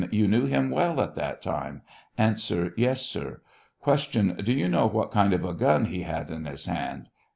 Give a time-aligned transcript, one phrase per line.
[0.09, 1.83] You know him well at that time?
[2.17, 2.35] A.
[2.75, 3.41] Yes, sir.
[3.85, 4.33] Q.
[4.33, 7.09] Do you know what kind of a gun he had in his hand?